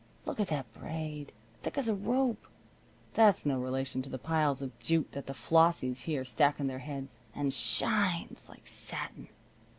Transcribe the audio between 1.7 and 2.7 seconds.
as a rope!